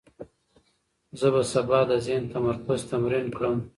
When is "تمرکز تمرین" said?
2.33-3.27